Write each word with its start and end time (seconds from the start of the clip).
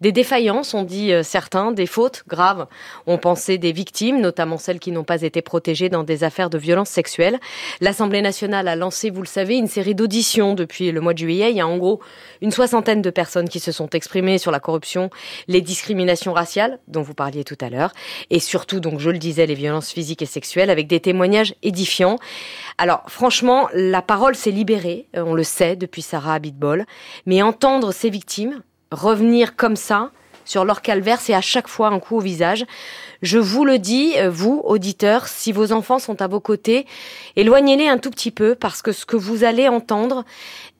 Des 0.00 0.12
défaillances, 0.12 0.74
ont 0.74 0.84
dit 0.84 1.12
euh, 1.12 1.24
certains, 1.24 1.72
des 1.72 1.86
fautes 1.86 2.22
graves, 2.28 2.68
ont 3.08 3.18
pensé 3.18 3.58
des 3.58 3.72
victimes, 3.72 4.20
notamment 4.20 4.56
celles 4.56 4.78
qui 4.78 4.92
n'ont 4.92 5.02
pas 5.02 5.22
été 5.22 5.42
protégées 5.42 5.88
dans 5.88 6.04
des 6.04 6.22
affaires 6.22 6.50
de 6.50 6.58
violences 6.58 6.90
sexuelles. 6.90 7.40
L'Assemblée 7.80 8.22
nationale 8.22 8.68
a 8.68 8.76
lancé, 8.76 9.10
vous 9.10 9.22
le 9.22 9.26
savez, 9.26 9.56
une 9.56 9.66
série 9.66 9.96
d'auditions 9.96 10.54
depuis 10.54 10.92
le 10.92 11.00
mois 11.00 11.14
de 11.14 11.18
juillet. 11.18 11.50
Il 11.50 11.56
y 11.56 11.60
a 11.60 11.66
en 11.66 11.78
gros 11.78 12.00
une 12.42 12.52
soixantaine 12.52 13.02
de 13.02 13.10
personnes 13.10 13.48
qui 13.48 13.58
se 13.58 13.72
sont 13.72 13.90
exprimées 13.90 14.38
sur 14.38 14.52
la 14.52 14.60
corruption, 14.60 15.10
les 15.48 15.62
discriminations 15.62 16.32
raciales, 16.32 16.78
dont 16.86 17.02
vous 17.02 17.14
parliez 17.14 17.42
tout 17.42 17.58
à 17.60 17.68
l'heure, 17.68 17.92
et 18.30 18.38
surtout, 18.38 18.78
donc 18.78 19.00
je 19.00 19.10
le 19.10 19.18
disais, 19.18 19.46
les 19.46 19.54
violences 19.54 19.90
physiques 19.90 20.22
et 20.22 20.26
sexuelles, 20.26 20.70
avec 20.70 20.86
des 20.86 21.00
témoignages 21.00 21.56
édifiants. 21.64 22.20
Alors 22.76 23.02
franchement, 23.08 23.68
la 23.74 24.02
parole 24.02 24.36
s'est 24.36 24.52
libérée, 24.52 25.08
euh, 25.16 25.24
on 25.26 25.34
le 25.34 25.42
sait, 25.42 25.74
depuis 25.74 26.02
Sarah 26.02 26.34
Abitbol, 26.34 26.86
mais 27.26 27.42
entendre 27.42 27.90
ces 27.90 28.10
victimes, 28.10 28.62
revenir 28.90 29.56
comme 29.56 29.76
ça 29.76 30.10
sur 30.48 30.64
leur 30.64 30.80
calvaire, 30.80 31.20
c'est 31.20 31.34
à 31.34 31.42
chaque 31.42 31.68
fois 31.68 31.88
un 31.88 32.00
coup 32.00 32.16
au 32.16 32.20
visage. 32.20 32.64
Je 33.20 33.38
vous 33.38 33.66
le 33.66 33.78
dis, 33.78 34.14
euh, 34.16 34.30
vous, 34.30 34.62
auditeurs, 34.64 35.28
si 35.28 35.52
vos 35.52 35.72
enfants 35.72 35.98
sont 35.98 36.22
à 36.22 36.26
vos 36.26 36.40
côtés, 36.40 36.86
éloignez-les 37.36 37.86
un 37.86 37.98
tout 37.98 38.10
petit 38.10 38.30
peu 38.30 38.54
parce 38.54 38.80
que 38.80 38.92
ce 38.92 39.04
que 39.04 39.16
vous 39.16 39.44
allez 39.44 39.68
entendre 39.68 40.24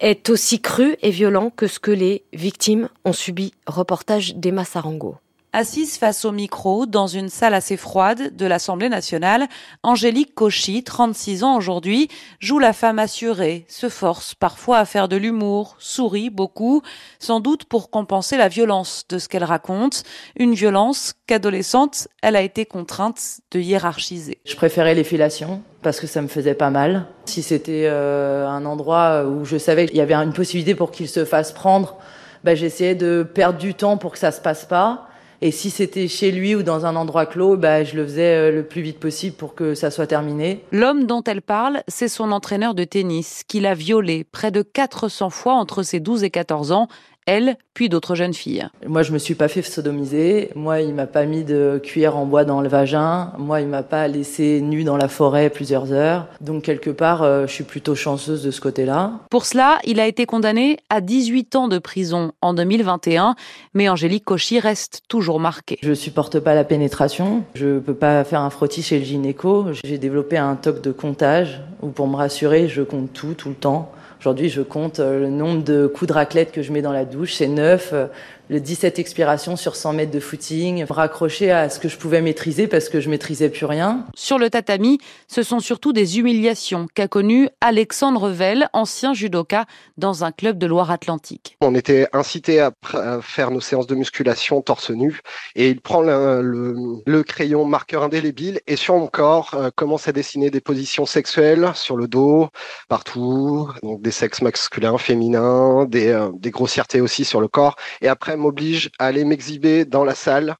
est 0.00 0.30
aussi 0.30 0.60
cru 0.60 0.96
et 1.02 1.10
violent 1.10 1.50
que 1.50 1.66
ce 1.66 1.80
que 1.80 1.90
les 1.90 2.24
victimes 2.32 2.88
ont 3.04 3.12
subi. 3.12 3.52
Reportage 3.66 4.36
d'Emma 4.36 4.64
Sarango. 4.64 5.16
Assise 5.54 5.96
face 5.96 6.26
au 6.26 6.30
micro, 6.30 6.84
dans 6.84 7.06
une 7.06 7.30
salle 7.30 7.54
assez 7.54 7.78
froide 7.78 8.36
de 8.36 8.44
l'Assemblée 8.44 8.90
nationale, 8.90 9.46
Angélique 9.82 10.34
Cauchy, 10.34 10.84
36 10.84 11.42
ans 11.42 11.56
aujourd'hui, 11.56 12.08
joue 12.38 12.58
la 12.58 12.74
femme 12.74 12.98
assurée, 12.98 13.64
se 13.66 13.88
force 13.88 14.34
parfois 14.34 14.76
à 14.76 14.84
faire 14.84 15.08
de 15.08 15.16
l'humour, 15.16 15.76
sourit 15.78 16.28
beaucoup, 16.28 16.82
sans 17.18 17.40
doute 17.40 17.64
pour 17.64 17.88
compenser 17.88 18.36
la 18.36 18.48
violence 18.48 19.06
de 19.08 19.18
ce 19.18 19.26
qu'elle 19.26 19.42
raconte, 19.42 20.02
une 20.36 20.52
violence 20.52 21.14
qu'adolescente, 21.26 22.08
elle 22.22 22.36
a 22.36 22.42
été 22.42 22.66
contrainte 22.66 23.40
de 23.50 23.58
hiérarchiser. 23.58 24.40
Je 24.44 24.54
préférais 24.54 24.94
les 24.94 25.04
filations 25.04 25.62
parce 25.80 25.98
que 25.98 26.06
ça 26.06 26.20
me 26.20 26.28
faisait 26.28 26.54
pas 26.54 26.70
mal. 26.70 27.06
Si 27.24 27.42
c'était 27.42 27.86
euh, 27.86 28.46
un 28.46 28.66
endroit 28.66 29.24
où 29.24 29.46
je 29.46 29.56
savais 29.56 29.86
qu'il 29.86 29.96
y 29.96 30.02
avait 30.02 30.14
une 30.14 30.34
possibilité 30.34 30.74
pour 30.74 30.90
qu'il 30.90 31.08
se 31.08 31.24
fasse 31.24 31.52
prendre, 31.52 31.96
bah, 32.44 32.54
j'essayais 32.54 32.94
de 32.94 33.22
perdre 33.22 33.58
du 33.58 33.72
temps 33.72 33.96
pour 33.96 34.12
que 34.12 34.18
ça 34.18 34.30
se 34.30 34.42
passe 34.42 34.66
pas. 34.66 35.07
Et 35.40 35.52
si 35.52 35.70
c'était 35.70 36.08
chez 36.08 36.32
lui 36.32 36.56
ou 36.56 36.64
dans 36.64 36.84
un 36.84 36.96
endroit 36.96 37.24
clos, 37.24 37.56
bah, 37.56 37.84
je 37.84 37.94
le 37.96 38.04
faisais 38.04 38.34
euh, 38.34 38.50
le 38.50 38.64
plus 38.64 38.82
vite 38.82 38.98
possible 38.98 39.36
pour 39.36 39.54
que 39.54 39.74
ça 39.74 39.90
soit 39.90 40.08
terminé. 40.08 40.64
L'homme 40.72 41.04
dont 41.04 41.22
elle 41.22 41.42
parle, 41.42 41.82
c'est 41.86 42.08
son 42.08 42.32
entraîneur 42.32 42.74
de 42.74 42.82
tennis, 42.82 43.44
qui 43.46 43.60
l'a 43.60 43.74
violée 43.74 44.24
près 44.24 44.50
de 44.50 44.62
400 44.62 45.30
fois 45.30 45.54
entre 45.54 45.84
ses 45.84 46.00
12 46.00 46.24
et 46.24 46.30
14 46.30 46.72
ans 46.72 46.88
elle, 47.28 47.56
puis 47.74 47.88
d'autres 47.88 48.14
jeunes 48.14 48.34
filles. 48.34 48.66
Moi, 48.86 49.02
je 49.02 49.12
me 49.12 49.18
suis 49.18 49.34
pas 49.34 49.48
fait 49.48 49.62
sodomiser. 49.62 50.50
Moi, 50.54 50.80
il 50.80 50.94
m'a 50.94 51.06
pas 51.06 51.26
mis 51.26 51.44
de 51.44 51.80
cuillère 51.82 52.16
en 52.16 52.24
bois 52.24 52.44
dans 52.44 52.60
le 52.60 52.68
vagin. 52.68 53.32
Moi, 53.38 53.60
il 53.60 53.68
m'a 53.68 53.82
pas 53.82 54.08
laissé 54.08 54.60
nu 54.62 54.82
dans 54.82 54.96
la 54.96 55.08
forêt 55.08 55.50
plusieurs 55.50 55.92
heures. 55.92 56.26
Donc, 56.40 56.62
quelque 56.62 56.90
part, 56.90 57.22
euh, 57.22 57.46
je 57.46 57.52
suis 57.52 57.64
plutôt 57.64 57.94
chanceuse 57.94 58.42
de 58.42 58.50
ce 58.50 58.60
côté-là. 58.60 59.12
Pour 59.30 59.44
cela, 59.44 59.78
il 59.84 60.00
a 60.00 60.06
été 60.06 60.26
condamné 60.26 60.78
à 60.88 61.00
18 61.00 61.54
ans 61.56 61.68
de 61.68 61.78
prison 61.78 62.32
en 62.40 62.54
2021, 62.54 63.36
mais 63.74 63.88
Angélique 63.88 64.24
Cauchy 64.24 64.58
reste 64.58 65.02
toujours 65.08 65.38
marquée. 65.38 65.78
Je 65.82 65.92
supporte 65.92 66.40
pas 66.40 66.54
la 66.54 66.64
pénétration. 66.64 67.44
Je 67.54 67.78
peux 67.78 67.94
pas 67.94 68.24
faire 68.24 68.40
un 68.40 68.50
frottis 68.50 68.82
chez 68.82 68.98
le 68.98 69.04
gynéco. 69.04 69.66
J'ai 69.84 69.98
développé 69.98 70.38
un 70.38 70.56
toc 70.56 70.80
de 70.80 70.92
comptage 70.92 71.60
où, 71.82 71.88
pour 71.88 72.08
me 72.08 72.16
rassurer, 72.16 72.68
je 72.68 72.82
compte 72.82 73.12
tout, 73.12 73.34
tout 73.34 73.50
le 73.50 73.54
temps. 73.54 73.92
Aujourd'hui, 74.20 74.48
je 74.48 74.62
compte 74.62 74.98
euh, 74.98 75.20
le 75.20 75.28
nombre 75.28 75.62
de 75.62 75.86
coups 75.86 76.08
de 76.08 76.12
raclette 76.12 76.50
que 76.50 76.60
je 76.60 76.72
mets 76.72 76.82
dans 76.82 76.92
la 76.92 77.04
douche, 77.04 77.34
c'est 77.34 77.46
neuf. 77.46 77.90
Euh, 77.92 78.06
le 78.50 78.60
17 78.60 78.98
expirations 78.98 79.56
sur 79.56 79.76
100 79.76 79.92
mètres 79.92 80.10
de 80.10 80.20
footing, 80.20 80.84
raccroché 80.88 81.50
à 81.50 81.68
ce 81.68 81.78
que 81.78 81.88
je 81.88 81.96
pouvais 81.96 82.22
maîtriser 82.22 82.66
parce 82.66 82.88
que 82.88 83.00
je 83.00 83.10
maîtrisais 83.10 83.50
plus 83.50 83.66
rien. 83.66 84.06
Sur 84.14 84.38
le 84.38 84.48
tatami, 84.48 84.98
ce 85.26 85.42
sont 85.42 85.60
surtout 85.60 85.92
des 85.92 86.18
humiliations 86.18 86.86
qu'a 86.94 87.08
connu 87.08 87.50
Alexandre 87.60 88.30
Vell, 88.30 88.68
ancien 88.72 89.12
judoka 89.12 89.66
dans 89.98 90.24
un 90.24 90.32
club 90.32 90.58
de 90.58 90.66
Loire-Atlantique. 90.66 91.56
On 91.60 91.74
était 91.74 92.08
incité 92.12 92.60
à, 92.60 92.72
faire 93.20 93.50
nos 93.50 93.60
séances 93.60 93.86
de 93.86 93.94
musculation 93.94 94.62
torse 94.62 94.90
nu 94.90 95.20
et 95.54 95.68
il 95.68 95.80
prend 95.80 96.00
le, 96.00 97.22
crayon 97.22 97.66
marqueur 97.66 98.04
indélébile 98.04 98.60
et 98.66 98.76
sur 98.76 98.96
mon 98.96 99.08
corps 99.08 99.50
euh, 99.54 99.70
commence 99.74 100.08
à 100.08 100.12
dessiner 100.12 100.50
des 100.50 100.60
positions 100.60 101.04
sexuelles 101.04 101.70
sur 101.74 101.96
le 101.96 102.08
dos, 102.08 102.48
partout, 102.88 103.68
donc 103.82 104.00
des 104.08 104.12
sexes 104.12 104.40
masculins, 104.40 104.96
féminins, 104.96 105.84
des, 105.84 106.08
euh, 106.08 106.30
des 106.32 106.50
grossièretés 106.50 107.02
aussi 107.02 107.26
sur 107.26 107.42
le 107.42 107.48
corps 107.48 107.76
et 108.00 108.08
après 108.08 108.38
m'oblige 108.38 108.90
à 108.98 109.04
aller 109.04 109.22
m'exhiber 109.22 109.84
dans 109.84 110.02
la 110.02 110.14
salle 110.14 110.56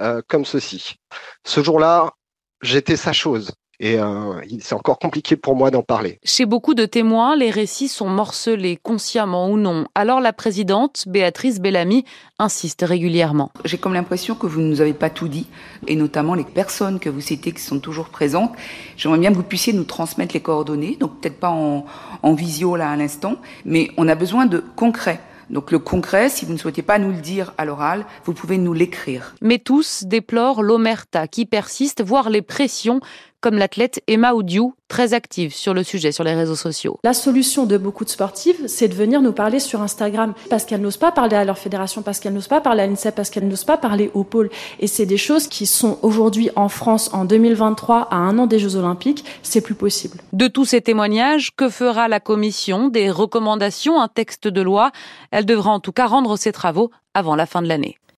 euh, 0.00 0.22
comme 0.28 0.46
ceci. 0.46 0.94
Ce 1.44 1.62
jour-là, 1.62 2.12
j'étais 2.62 2.96
sa 2.96 3.12
chose. 3.12 3.52
Et 3.78 3.98
euh, 3.98 4.40
c'est 4.60 4.74
encore 4.74 4.98
compliqué 4.98 5.36
pour 5.36 5.54
moi 5.54 5.70
d'en 5.70 5.82
parler. 5.82 6.18
Chez 6.24 6.46
beaucoup 6.46 6.74
de 6.74 6.86
témoins, 6.86 7.36
les 7.36 7.50
récits 7.50 7.88
sont 7.88 8.08
morcelés, 8.08 8.78
consciemment 8.82 9.50
ou 9.50 9.56
non. 9.56 9.86
Alors 9.94 10.20
la 10.20 10.32
présidente, 10.32 11.04
Béatrice 11.06 11.60
Bellamy, 11.60 12.04
insiste 12.38 12.82
régulièrement. 12.86 13.50
J'ai 13.64 13.78
comme 13.78 13.94
l'impression 13.94 14.34
que 14.34 14.46
vous 14.46 14.60
ne 14.60 14.68
nous 14.68 14.80
avez 14.80 14.94
pas 14.94 15.10
tout 15.10 15.28
dit, 15.28 15.46
et 15.86 15.96
notamment 15.96 16.34
les 16.34 16.44
personnes 16.44 16.98
que 16.98 17.10
vous 17.10 17.20
citez 17.20 17.52
qui 17.52 17.62
sont 17.62 17.80
toujours 17.80 18.08
présentes. 18.08 18.52
J'aimerais 18.96 19.18
bien 19.18 19.30
que 19.30 19.36
vous 19.36 19.42
puissiez 19.42 19.72
nous 19.72 19.84
transmettre 19.84 20.34
les 20.34 20.40
coordonnées, 20.40 20.96
donc 20.98 21.20
peut-être 21.20 21.38
pas 21.38 21.50
en, 21.50 21.84
en 22.22 22.34
visio 22.34 22.76
là 22.76 22.90
à 22.90 22.96
l'instant, 22.96 23.36
mais 23.64 23.90
on 23.96 24.08
a 24.08 24.14
besoin 24.14 24.46
de 24.46 24.64
concret. 24.76 25.20
Donc 25.50 25.70
le 25.70 25.78
concret, 25.78 26.28
si 26.28 26.44
vous 26.44 26.52
ne 26.52 26.58
souhaitez 26.58 26.82
pas 26.82 26.98
nous 26.98 27.12
le 27.12 27.20
dire 27.20 27.54
à 27.56 27.64
l'oral, 27.64 28.04
vous 28.24 28.32
pouvez 28.32 28.58
nous 28.58 28.72
l'écrire. 28.72 29.34
Mais 29.40 29.58
tous 29.58 30.02
déplorent 30.04 30.62
l'omerta 30.62 31.28
qui 31.28 31.46
persiste, 31.46 32.02
voire 32.02 32.30
les 32.30 32.42
pressions 32.42 33.00
comme 33.40 33.56
l'athlète 33.56 34.02
Emma 34.06 34.34
Oudiou, 34.34 34.74
très 34.88 35.14
active 35.14 35.54
sur 35.54 35.74
le 35.74 35.82
sujet 35.82 36.12
sur 36.12 36.24
les 36.24 36.34
réseaux 36.34 36.56
sociaux. 36.56 36.98
La 37.04 37.14
solution 37.14 37.66
de 37.66 37.76
beaucoup 37.76 38.04
de 38.04 38.10
sportives, 38.10 38.66
c'est 38.66 38.88
de 38.88 38.94
venir 38.94 39.20
nous 39.20 39.32
parler 39.32 39.58
sur 39.58 39.82
Instagram 39.82 40.34
parce 40.48 40.64
qu'elles 40.64 40.80
n'osent 40.80 40.96
pas 40.96 41.12
parler 41.12 41.36
à 41.36 41.44
leur 41.44 41.58
fédération, 41.58 42.02
parce 42.02 42.20
qu'elles 42.20 42.32
n'osent 42.32 42.48
pas 42.48 42.60
parler 42.60 42.82
à 42.82 42.86
l'INSEP, 42.86 43.14
parce 43.14 43.30
qu'elles 43.30 43.48
n'osent 43.48 43.64
pas 43.64 43.76
parler 43.76 44.10
au 44.14 44.24
pôle. 44.24 44.50
Et 44.80 44.86
c'est 44.86 45.06
des 45.06 45.16
choses 45.16 45.48
qui 45.48 45.66
sont 45.66 45.98
aujourd'hui 46.02 46.50
en 46.56 46.68
France 46.68 47.10
en 47.12 47.24
2023 47.24 48.08
à 48.10 48.16
un 48.16 48.38
an 48.38 48.46
des 48.46 48.58
Jeux 48.58 48.76
Olympiques, 48.76 49.24
c'est 49.42 49.60
plus 49.60 49.74
possible. 49.74 50.18
De 50.32 50.46
tous 50.46 50.64
ces 50.64 50.80
témoignages, 50.80 51.50
que 51.56 51.68
fera 51.68 52.08
la 52.08 52.20
commission 52.20 52.88
Des 52.88 53.10
recommandations, 53.10 54.00
un 54.00 54.08
texte 54.08 54.48
de 54.48 54.60
loi? 54.60 54.92
Elle 55.30 55.46
devra 55.46 55.70
en 55.70 55.80
tout 55.80 55.92
cas 55.92 56.06
rendre 56.06 56.36
ses 56.36 56.52
travaux 56.52 56.90
avant 57.14 57.36
la 57.36 57.46
fin 57.46 57.62
de 57.62 57.68
l'année. 57.68 57.98